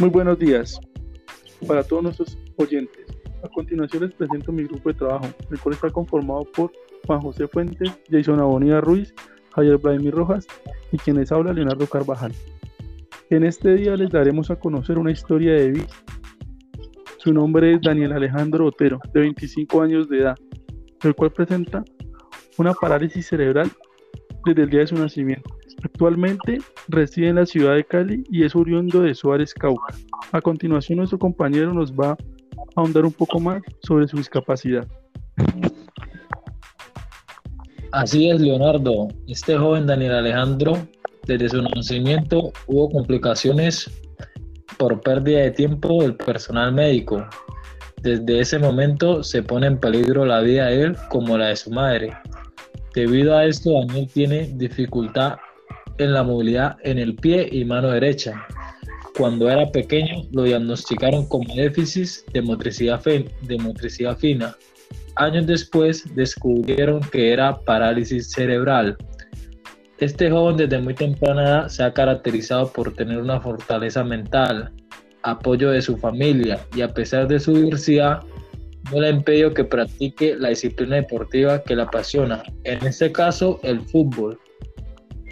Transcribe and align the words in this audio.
muy 0.00 0.10
buenos 0.10 0.38
días 0.38 0.80
para 1.66 1.82
todos 1.84 2.02
nuestros 2.02 2.38
oyentes. 2.56 3.06
A 3.44 3.48
continuación 3.48 4.04
les 4.04 4.14
presento 4.14 4.50
mi 4.50 4.64
grupo 4.64 4.88
de 4.88 4.98
trabajo, 4.98 5.26
el 5.50 5.60
cual 5.60 5.74
está 5.74 5.90
conformado 5.90 6.44
por 6.52 6.72
Juan 7.06 7.20
José 7.20 7.46
Fuentes, 7.46 7.92
Jason 8.10 8.40
Abonía 8.40 8.80
Ruiz, 8.80 9.14
Javier 9.54 9.78
Vladimir 9.78 10.12
Rojas 10.12 10.46
y 10.90 10.98
quienes 10.98 11.30
habla 11.30 11.52
Leonardo 11.52 11.86
Carvajal. 11.86 12.32
En 13.30 13.44
este 13.44 13.74
día 13.74 13.96
les 13.96 14.10
daremos 14.10 14.50
a 14.50 14.58
conocer 14.58 14.98
una 14.98 15.12
historia 15.12 15.54
de 15.54 15.70
vida. 15.70 15.86
Su 17.18 17.32
nombre 17.32 17.74
es 17.74 17.80
Daniel 17.80 18.12
Alejandro 18.12 18.66
Otero, 18.66 19.00
de 19.12 19.20
25 19.20 19.82
años 19.82 20.08
de 20.08 20.20
edad, 20.20 20.36
el 21.02 21.14
cual 21.14 21.32
presenta 21.32 21.84
una 22.58 22.72
parálisis 22.72 23.26
cerebral 23.26 23.70
desde 24.44 24.62
el 24.62 24.70
día 24.70 24.80
de 24.80 24.86
su 24.88 24.96
nacimiento. 24.96 25.55
Actualmente 25.86 26.58
reside 26.88 27.28
en 27.28 27.36
la 27.36 27.46
ciudad 27.46 27.76
de 27.76 27.84
Cali 27.84 28.24
y 28.28 28.42
es 28.42 28.56
oriundo 28.56 29.02
de 29.02 29.14
Suárez, 29.14 29.54
Cauca. 29.54 29.94
A 30.32 30.40
continuación, 30.40 30.98
nuestro 30.98 31.16
compañero 31.16 31.72
nos 31.72 31.92
va 31.92 32.10
a 32.10 32.16
ahondar 32.74 33.04
un 33.04 33.12
poco 33.12 33.38
más 33.38 33.62
sobre 33.84 34.08
su 34.08 34.16
discapacidad. 34.16 34.84
Así 37.92 38.28
es, 38.28 38.40
Leonardo. 38.40 39.06
Este 39.28 39.56
joven 39.56 39.86
Daniel 39.86 40.14
Alejandro, 40.14 40.88
desde 41.24 41.50
su 41.50 41.62
nacimiento 41.62 42.52
hubo 42.66 42.90
complicaciones 42.90 43.88
por 44.78 45.00
pérdida 45.02 45.38
de 45.42 45.52
tiempo 45.52 46.02
del 46.02 46.16
personal 46.16 46.72
médico. 46.72 47.24
Desde 48.02 48.40
ese 48.40 48.58
momento 48.58 49.22
se 49.22 49.40
pone 49.40 49.68
en 49.68 49.78
peligro 49.78 50.26
la 50.26 50.40
vida 50.40 50.66
de 50.66 50.82
él 50.82 50.96
como 51.10 51.38
la 51.38 51.46
de 51.46 51.56
su 51.56 51.70
madre. 51.70 52.12
Debido 52.92 53.36
a 53.36 53.44
esto, 53.44 53.70
Daniel 53.72 54.08
tiene 54.12 54.50
dificultad 54.54 55.36
en 55.98 56.12
la 56.12 56.22
movilidad 56.22 56.76
en 56.82 56.98
el 56.98 57.14
pie 57.14 57.48
y 57.50 57.64
mano 57.64 57.90
derecha. 57.90 58.46
Cuando 59.16 59.48
era 59.50 59.70
pequeño 59.70 60.22
lo 60.32 60.42
diagnosticaron 60.42 61.26
como 61.28 61.54
déficit 61.54 62.30
de 62.32 62.42
motricidad, 62.42 63.00
fina. 64.18 64.56
Años 65.16 65.46
después 65.46 66.04
descubrieron 66.14 67.00
que 67.00 67.32
era 67.32 67.58
parálisis 67.60 68.30
cerebral. 68.30 68.96
Este 69.98 70.30
joven 70.30 70.58
desde 70.58 70.78
muy 70.78 70.92
temprana 70.92 71.42
edad 71.42 71.68
se 71.68 71.82
ha 71.82 71.94
caracterizado 71.94 72.70
por 72.70 72.94
tener 72.94 73.16
una 73.16 73.40
fortaleza 73.40 74.04
mental, 74.04 74.70
apoyo 75.22 75.70
de 75.70 75.80
su 75.80 75.96
familia 75.96 76.60
y 76.74 76.82
a 76.82 76.92
pesar 76.92 77.26
de 77.26 77.40
su 77.40 77.54
diversidad, 77.54 78.20
no 78.92 79.00
le 79.00 79.08
impedido 79.08 79.54
que 79.54 79.64
practique 79.64 80.36
la 80.36 80.50
disciplina 80.50 80.96
deportiva 80.96 81.62
que 81.62 81.74
le 81.74 81.82
apasiona, 81.82 82.42
en 82.64 82.86
este 82.86 83.10
caso 83.10 83.58
el 83.62 83.80
fútbol 83.80 84.38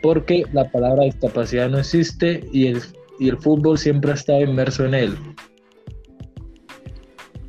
porque 0.05 0.45
la 0.53 0.71
palabra 0.71 1.05
discapacidad 1.05 1.71
no 1.71 1.79
existe 1.79 2.47
y 2.53 2.67
el, 2.67 2.83
y 3.19 3.31
el 3.31 3.39
fútbol 3.39 3.79
siempre 3.79 4.11
ha 4.11 4.15
estado 4.15 4.43
inmerso 4.43 4.85
en 4.85 4.93
él. 4.93 5.17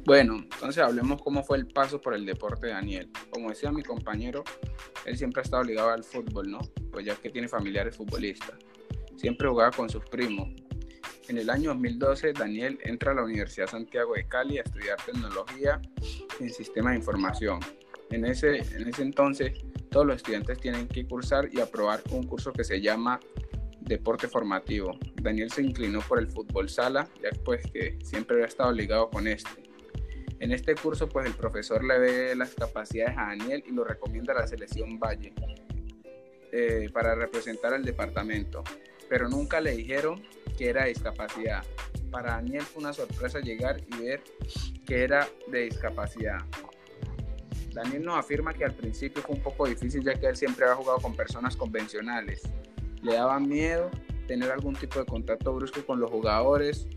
Bueno, 0.06 0.38
entonces 0.38 0.81
hablemos 0.81 1.22
cómo 1.22 1.44
fue 1.44 1.58
el 1.58 1.67
paso 1.67 2.00
por 2.00 2.14
el 2.14 2.26
deporte 2.26 2.67
de 2.67 2.72
Daniel. 2.72 3.09
Como 3.30 3.50
decía 3.50 3.73
mi 3.73 3.83
compañero, 3.83 4.45
él 5.06 5.17
siempre 5.17 5.42
ha 5.42 5.44
estado 5.44 5.66
ligado 5.66 5.89
al 5.89 6.06
fútbol, 6.06 6.50
¿no? 6.50 6.59
Pues 6.94 7.06
ya 7.06 7.16
que 7.16 7.30
tiene 7.30 7.50
familiares 7.50 7.98
futbolistas. 7.98 8.56
Siempre 9.17 9.50
jugaba 9.50 9.72
con 9.72 9.89
sus 9.89 10.06
primos. 10.06 10.48
En 11.28 11.38
el 11.38 11.50
año 11.50 11.72
2012, 11.72 12.31
Daniel 12.31 12.80
entra 12.86 13.11
a 13.11 13.16
la 13.16 13.23
Universidad 13.26 13.67
Santiago 13.67 14.14
de 14.14 14.30
Cali 14.30 14.59
a 14.59 14.61
estudiar 14.61 14.95
tecnología 15.06 15.81
en 16.39 16.50
sistema 16.50 16.92
de 16.92 17.00
información. 17.00 17.59
En 18.11 18.23
ese, 18.23 18.59
en 18.59 18.88
ese 18.88 19.02
entonces, 19.02 19.59
todos 19.96 20.08
los 20.08 20.18
estudiantes 20.18 20.60
tienen 20.60 20.90
que 20.90 21.08
cursar 21.08 21.48
y 21.54 21.62
aprobar 21.62 22.02
un 22.12 22.28
curso 22.28 22.52
que 22.52 22.66
se 22.66 22.82
llama 22.82 23.18
deporte 23.80 24.28
formativo. 24.28 25.00
Daniel 25.22 25.50
se 25.50 25.62
inclinó 25.62 26.02
por 26.02 26.20
el 26.20 26.28
fútbol 26.28 26.68
sala, 26.68 27.08
ya 27.24 27.30
pues 27.46 27.66
que 27.72 27.98
siempre 28.04 28.36
había 28.36 28.48
estado 28.48 28.73
ligado 28.73 29.10
con 29.10 29.26
este. 29.26 29.64
En 30.42 30.52
este 30.52 30.76
curso, 30.76 31.08
pues 31.08 31.26
el 31.28 31.34
profesor 31.34 31.82
le 31.82 31.98
ve 31.98 32.36
las 32.36 32.54
capacidades 32.55 33.17
a 33.17 33.28
Daniel 33.28 33.64
y 33.66 33.72
lo 33.72 33.86
recomienda 33.86 34.34
a 34.34 34.42
la 34.42 34.48
selección 34.48 35.00
Valle 35.00 35.34
eh, 36.52 36.89
para 36.92 37.16
representar 37.16 37.73
al 37.73 37.86
departamento, 37.86 38.66
pero 39.08 39.30
nunca 39.30 39.61
le 39.61 39.78
dijeron 39.78 40.22
que 40.58 40.67
era 40.67 40.88
discapacidad. 40.88 41.64
Para 42.11 42.32
Daniel 42.32 42.64
fue 42.64 42.84
una 42.84 42.92
sorpresa 42.92 43.39
llegar 43.39 43.80
y 43.80 44.04
ver 44.04 44.22
que 44.86 45.04
era 45.05 45.26
de 45.48 45.61
discapacidad. 45.61 46.39
Daniel 47.75 48.05
nos 48.05 48.17
afirma 48.17 48.53
que 48.53 48.63
al 48.63 48.73
principio 48.73 49.21
fue 49.21 49.36
un 49.36 49.43
poco 49.43 49.67
difícil 49.67 50.02
ya 50.02 50.13
que 50.13 50.27
él 50.27 50.37
siempre 50.37 50.63
había 50.63 50.77
jugado 50.77 50.99
con 50.99 51.13
personas 51.13 51.58
convencionales. 51.58 52.41
Le 53.02 53.15
daba 53.15 53.37
miedo 53.37 53.91
tener 54.27 54.49
algún 54.49 54.75
tipo 54.75 54.97
de 54.97 55.05
contacto 55.05 55.53
brusco 55.53 55.86
con 55.86 55.99
los 55.99 56.09
jugadores. 56.09 56.87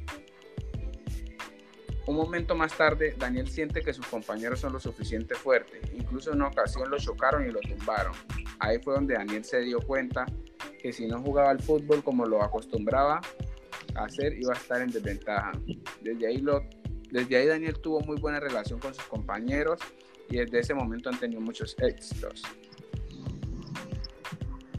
Un 2.07 2.15
momento 2.15 2.55
más 2.55 2.77
tarde, 2.77 3.17
Daniel 3.19 3.49
siente 3.49 3.83
que 3.83 3.93
sus 3.93 4.07
compañeros 4.07 4.61
son 4.61 4.73
lo 4.73 4.79
suficiente 4.79 5.35
fuertes. 5.35 5.83
Incluso 5.93 6.31
en 6.31 6.37
una 6.37 6.47
ocasión 6.47 6.89
lo 6.89 6.97
chocaron 6.97 7.45
y 7.45 7.51
lo 7.51 7.59
tumbaron. 7.59 8.13
Ahí 8.61 8.79
fue 8.79 8.95
donde 8.95 9.15
Daniel 9.15 9.45
se 9.45 9.61
dio 9.61 9.81
cuenta 9.81 10.27
que 10.81 10.93
si 10.93 11.09
no 11.09 11.21
jugaba 11.21 11.51
al 11.51 11.61
fútbol 11.61 12.05
como 12.05 12.25
lo 12.25 12.41
acostumbraba 12.41 13.21
a 13.97 14.05
hacer, 14.05 14.33
iba 14.39 14.55
a 14.55 14.57
estar 14.57 14.81
en 14.81 14.93
desventaja. 14.93 15.51
Desde 16.03 16.25
ahí, 16.29 16.37
lo, 16.39 16.63
desde 17.11 17.37
ahí 17.37 17.47
Daniel 17.47 17.81
tuvo 17.81 18.01
muy 18.01 18.19
buena 18.21 18.39
relación 18.39 18.79
con 18.79 18.95
sus 18.95 19.05
compañeros 19.05 19.81
y 20.31 20.39
desde 20.39 20.61
ese 20.61 20.75
momento 20.75 21.09
han 21.09 21.19
tenido 21.19 21.41
muchos 21.41 21.77
éxitos. 21.81 22.43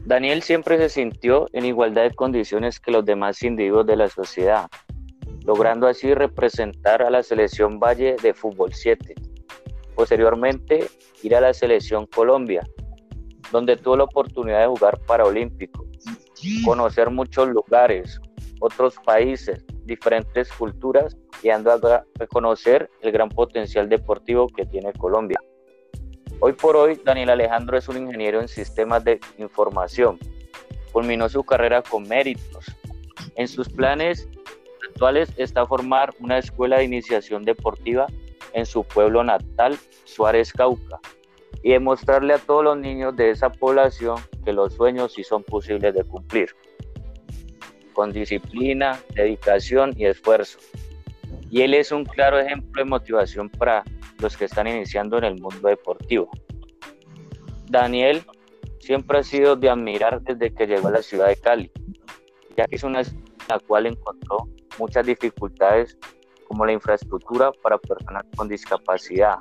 Daniel 0.04 0.42
siempre 0.42 0.76
se 0.78 0.88
sintió 0.88 1.46
en 1.52 1.64
igualdad 1.64 2.02
de 2.02 2.14
condiciones 2.14 2.80
que 2.80 2.90
los 2.90 3.04
demás 3.04 3.42
individuos 3.42 3.86
de 3.86 3.96
la 3.96 4.08
sociedad, 4.08 4.68
logrando 5.44 5.86
así 5.86 6.14
representar 6.14 7.02
a 7.02 7.10
la 7.10 7.22
selección 7.22 7.78
Valle 7.78 8.16
de 8.22 8.34
Fútbol 8.34 8.72
7. 8.72 9.14
Posteriormente, 9.94 10.88
ir 11.22 11.36
a 11.36 11.40
la 11.40 11.52
selección 11.54 12.06
Colombia, 12.06 12.66
donde 13.52 13.76
tuvo 13.76 13.98
la 13.98 14.04
oportunidad 14.04 14.60
de 14.60 14.66
jugar 14.66 14.98
para 15.06 15.24
Olímpico, 15.24 15.86
conocer 16.64 17.10
muchos 17.10 17.48
lugares, 17.48 18.20
otros 18.60 18.94
países, 19.04 19.64
diferentes 19.84 20.52
culturas 20.52 21.16
y 21.42 21.48
dando 21.48 21.92
a 21.92 22.04
reconocer 22.14 22.90
el 23.00 23.12
gran 23.12 23.28
potencial 23.28 23.88
deportivo 23.88 24.48
que 24.48 24.66
tiene 24.66 24.92
Colombia. 24.92 25.40
Hoy 26.40 26.52
por 26.54 26.76
hoy, 26.76 27.00
Daniel 27.04 27.30
Alejandro 27.30 27.76
es 27.76 27.88
un 27.88 27.98
ingeniero 27.98 28.40
en 28.40 28.48
sistemas 28.48 29.04
de 29.04 29.20
información. 29.38 30.18
Culminó 30.92 31.28
su 31.28 31.44
carrera 31.44 31.82
con 31.82 32.08
méritos. 32.08 32.64
En 33.36 33.46
sus 33.46 33.68
planes 33.68 34.28
actuales 34.88 35.30
está 35.36 35.66
formar 35.66 36.14
una 36.18 36.38
escuela 36.38 36.78
de 36.78 36.84
iniciación 36.84 37.44
deportiva 37.44 38.06
en 38.52 38.66
su 38.66 38.84
pueblo 38.84 39.22
natal, 39.22 39.78
Suárez 40.04 40.52
Cauca, 40.52 40.98
y 41.62 41.72
demostrarle 41.72 42.34
a 42.34 42.38
todos 42.38 42.64
los 42.64 42.78
niños 42.78 43.14
de 43.16 43.30
esa 43.30 43.50
población 43.50 44.16
que 44.44 44.52
los 44.52 44.74
sueños 44.74 45.12
sí 45.12 45.24
son 45.24 45.44
posibles 45.44 45.94
de 45.94 46.04
cumplir 46.04 46.54
con 47.92 48.12
disciplina, 48.12 49.00
dedicación 49.14 49.92
y 49.96 50.06
esfuerzo. 50.06 50.58
Y 51.50 51.62
él 51.62 51.74
es 51.74 51.90
un 51.90 52.04
claro 52.04 52.38
ejemplo 52.38 52.82
de 52.82 52.88
motivación 52.88 53.48
para 53.48 53.84
los 54.20 54.36
que 54.36 54.44
están 54.44 54.66
iniciando 54.66 55.18
en 55.18 55.24
el 55.24 55.40
mundo 55.40 55.68
deportivo. 55.68 56.30
Daniel 57.68 58.22
siempre 58.78 59.18
ha 59.18 59.22
sido 59.22 59.56
de 59.56 59.68
admirar 59.68 60.20
desde 60.22 60.54
que 60.54 60.66
llegó 60.66 60.88
a 60.88 60.92
la 60.92 61.02
ciudad 61.02 61.28
de 61.28 61.36
Cali, 61.36 61.70
ya 62.56 62.66
que 62.66 62.76
es 62.76 62.84
una 62.84 63.04
ciudad 63.04 63.22
en 63.22 63.46
la 63.48 63.58
cual 63.60 63.86
encontró 63.86 64.48
muchas 64.78 65.06
dificultades 65.06 65.98
como 66.46 66.66
la 66.66 66.72
infraestructura 66.72 67.52
para 67.62 67.78
personas 67.78 68.24
con 68.36 68.48
discapacidad. 68.48 69.38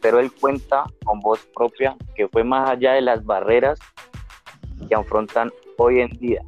Pero 0.00 0.20
él 0.20 0.30
cuenta 0.38 0.84
con 1.04 1.20
voz 1.20 1.46
propia 1.54 1.96
que 2.14 2.28
fue 2.28 2.44
más 2.44 2.68
allá 2.68 2.92
de 2.92 3.00
las 3.00 3.24
barreras 3.24 3.78
que 4.86 4.94
afrontan 4.94 5.50
hoy 5.78 6.00
en 6.00 6.10
día 6.10 6.42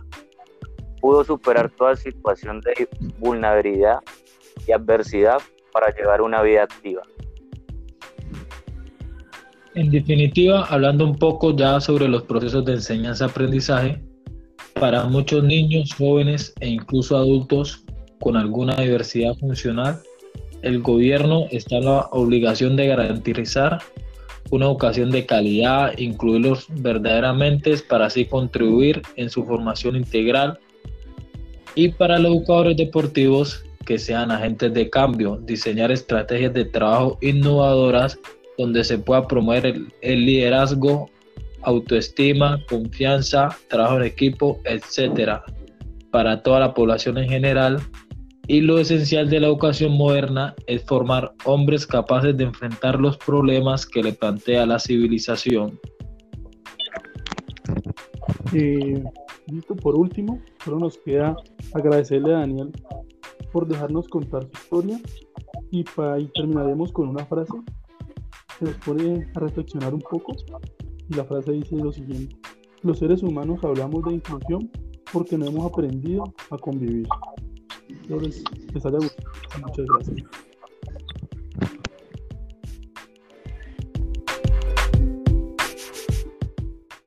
pudo 1.06 1.22
superar 1.22 1.70
toda 1.70 1.94
situación 1.94 2.60
de 2.62 2.88
vulnerabilidad 3.20 4.00
y 4.66 4.72
adversidad 4.72 5.38
para 5.72 5.94
llevar 5.94 6.20
una 6.20 6.42
vida 6.42 6.64
activa. 6.64 7.02
En 9.76 9.92
definitiva, 9.92 10.64
hablando 10.64 11.04
un 11.04 11.16
poco 11.16 11.54
ya 11.54 11.80
sobre 11.80 12.08
los 12.08 12.24
procesos 12.24 12.64
de 12.64 12.72
enseñanza-aprendizaje, 12.72 14.02
para 14.80 15.04
muchos 15.04 15.44
niños, 15.44 15.94
jóvenes 15.96 16.52
e 16.58 16.70
incluso 16.70 17.16
adultos 17.16 17.84
con 18.18 18.36
alguna 18.36 18.74
diversidad 18.74 19.36
funcional, 19.36 20.00
el 20.62 20.82
gobierno 20.82 21.44
está 21.52 21.76
en 21.76 21.84
la 21.84 22.00
obligación 22.10 22.74
de 22.74 22.88
garantizar 22.88 23.78
una 24.50 24.66
educación 24.66 25.12
de 25.12 25.24
calidad, 25.24 25.96
incluirlos 25.98 26.66
verdaderamente 26.68 27.76
para 27.88 28.06
así 28.06 28.24
contribuir 28.24 29.02
en 29.14 29.30
su 29.30 29.44
formación 29.44 29.94
integral 29.94 30.58
y 31.76 31.90
para 31.90 32.18
los 32.18 32.32
educadores 32.32 32.76
deportivos 32.76 33.64
que 33.84 33.98
sean 33.98 34.32
agentes 34.32 34.74
de 34.74 34.90
cambio, 34.90 35.36
diseñar 35.36 35.92
estrategias 35.92 36.52
de 36.52 36.64
trabajo 36.64 37.18
innovadoras 37.20 38.18
donde 38.58 38.82
se 38.82 38.98
pueda 38.98 39.28
promover 39.28 39.66
el, 40.00 40.26
liderazgo, 40.26 41.10
autoestima, 41.62 42.58
confianza, 42.68 43.50
trabajo 43.68 43.98
en 43.98 44.04
equipo, 44.04 44.58
etc. 44.64 45.40
para 46.10 46.42
toda 46.42 46.60
la 46.60 46.74
población 46.74 47.18
en 47.18 47.28
general 47.28 47.80
y 48.48 48.60
lo 48.62 48.78
esencial 48.78 49.28
de 49.28 49.40
la 49.40 49.48
educación 49.48 49.92
moderna 49.92 50.54
es 50.66 50.82
formar 50.84 51.32
hombres 51.44 51.86
capaces 51.86 52.36
de 52.36 52.44
enfrentar 52.44 52.98
los 52.98 53.18
problemas 53.18 53.84
que 53.84 54.02
le 54.02 54.12
plantea 54.12 54.64
la 54.64 54.78
civilización. 54.78 55.78
Eh, 58.54 59.02
listo, 59.48 59.76
por 59.76 59.96
último, 59.96 60.40
solo 60.64 60.78
nos 60.78 60.96
queda 60.98 61.36
agradecerle 61.74 62.34
a 62.34 62.38
Daniel 62.38 62.72
por 63.52 63.66
dejarnos 63.66 64.08
contar 64.08 64.44
su 64.44 64.52
historia 64.52 65.00
y, 65.70 65.84
para, 65.84 66.18
y 66.18 66.26
terminaremos 66.28 66.92
con 66.92 67.08
una 67.08 67.24
frase 67.24 67.54
que 68.58 68.66
nos 68.66 68.74
pone 68.76 69.30
a 69.34 69.40
reflexionar 69.40 69.94
un 69.94 70.00
poco 70.00 70.34
y 71.08 71.14
la 71.14 71.24
frase 71.24 71.52
dice 71.52 71.76
lo 71.76 71.92
siguiente. 71.92 72.36
Los 72.82 72.98
seres 72.98 73.22
humanos 73.22 73.60
hablamos 73.62 74.04
de 74.04 74.14
inclusión 74.14 74.70
porque 75.12 75.38
no 75.38 75.46
hemos 75.46 75.66
aprendido 75.66 76.24
a 76.50 76.58
convivir. 76.58 77.06
Les, 78.08 78.42
les 78.72 78.86
haya 78.86 78.98
gustado. 78.98 79.30
Muchas 79.60 79.86
gracias. 79.86 80.45